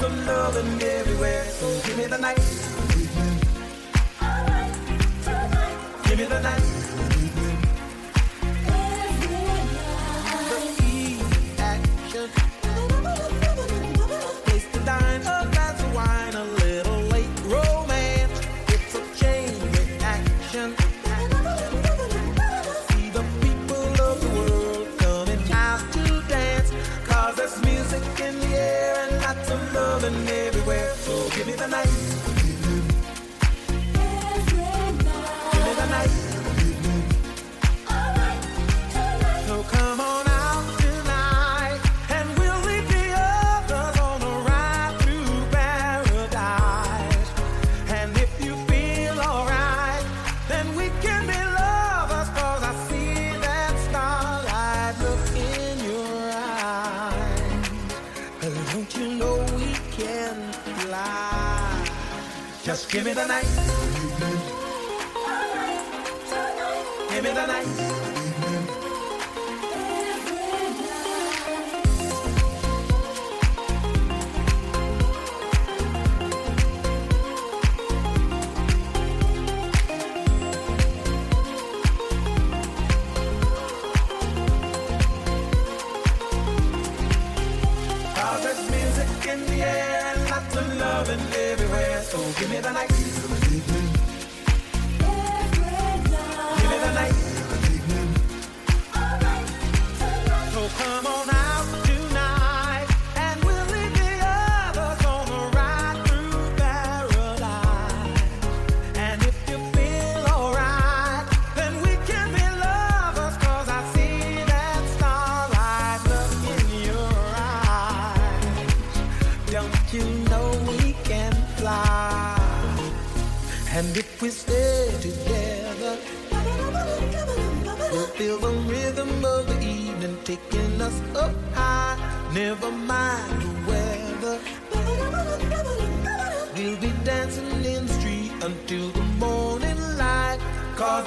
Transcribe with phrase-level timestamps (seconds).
[0.00, 1.44] some love and everywhere.
[1.44, 2.38] So give me the night.
[6.08, 6.69] Give me the night.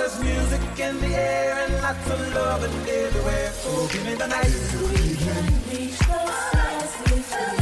[0.00, 3.50] there's music in the air and lots of love and everywhere.
[3.52, 4.52] So give me the night.
[4.80, 7.59] We can reach the stars,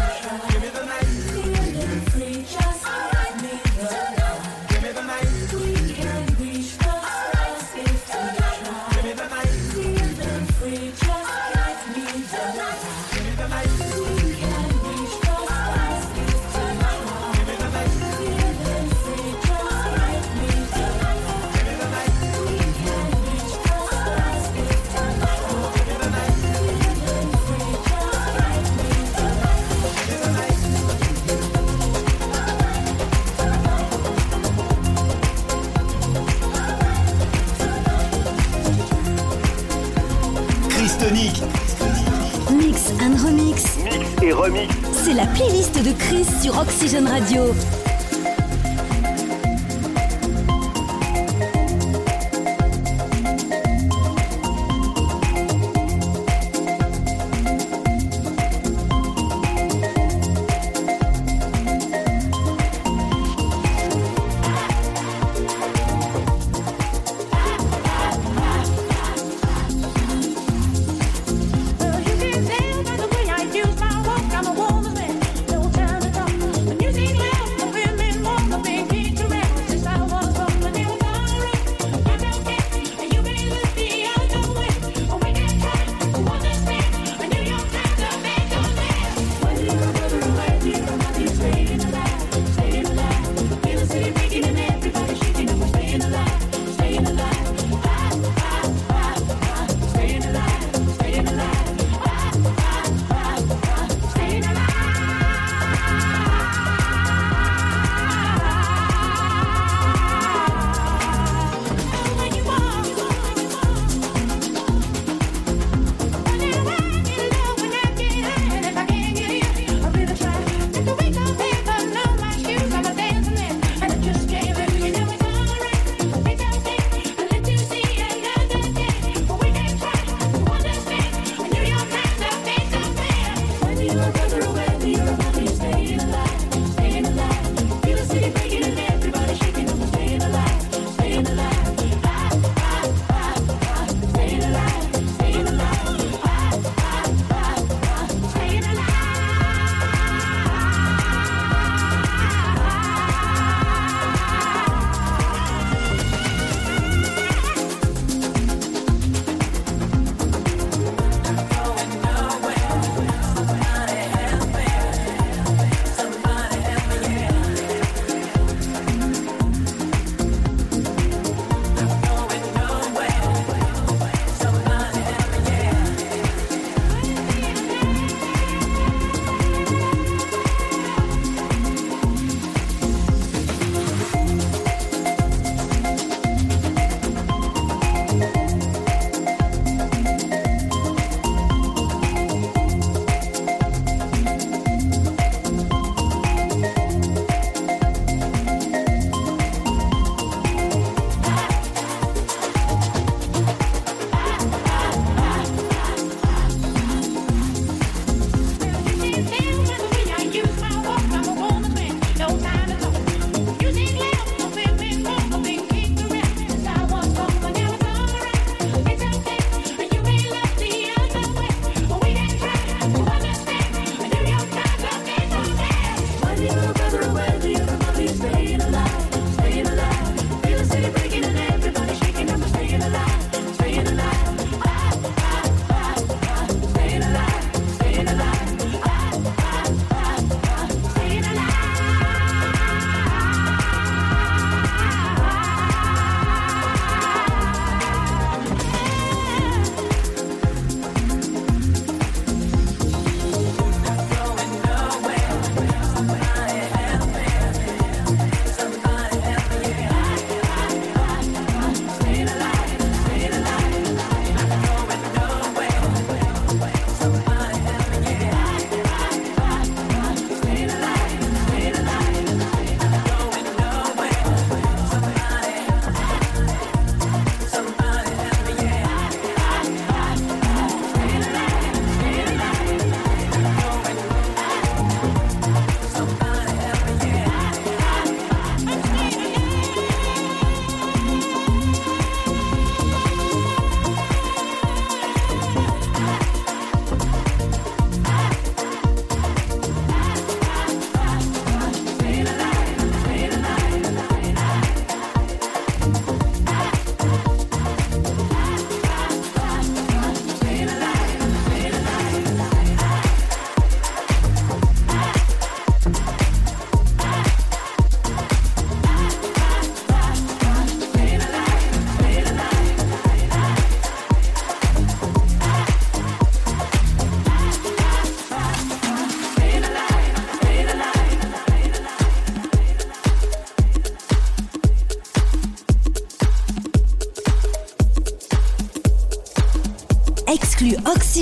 [44.92, 47.42] C'est la playlist de Chris sur Oxygen Radio.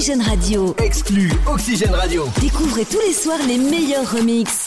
[0.06, 0.76] Oxygène Radio.
[0.78, 2.28] Exclu Oxygène Radio.
[2.40, 4.65] Découvrez tous les soirs les meilleurs remixes.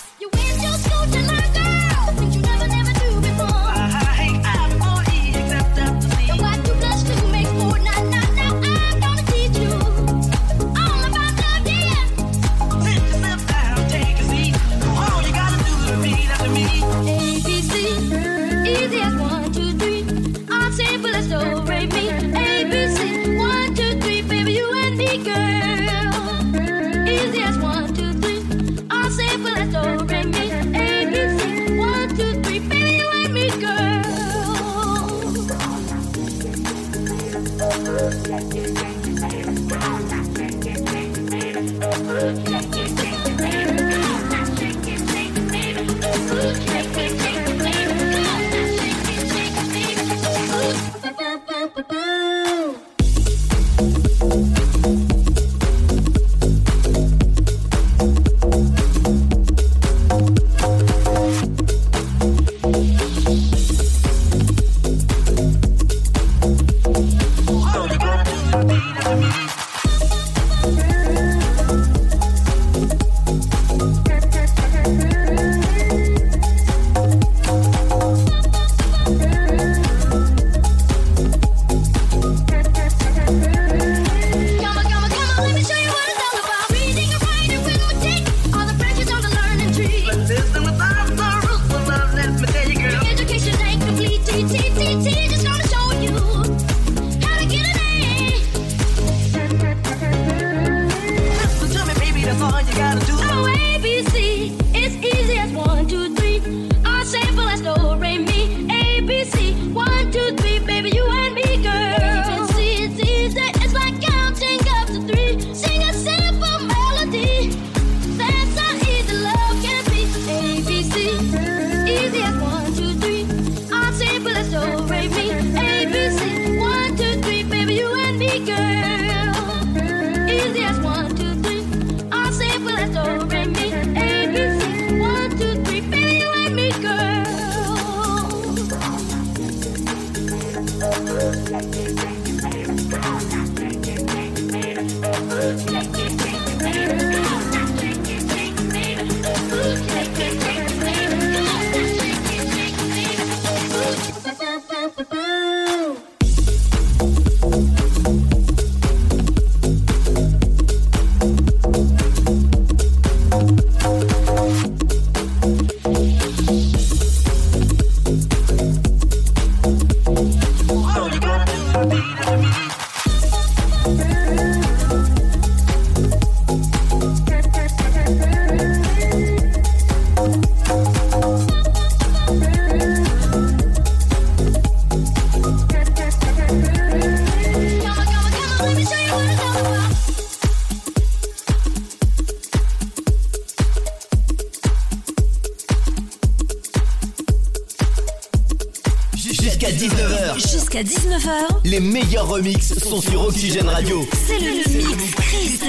[201.70, 204.04] Les meilleurs remixes sont sur Oxygène Radio.
[204.12, 205.60] C'est le mix Chris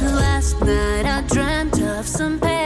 [0.00, 2.61] Last night I dreamt of some pain.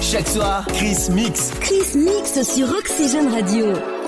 [0.00, 1.52] Chaque soir, Chris Mix.
[1.60, 3.99] Chris Mix sur Oxygène Radio.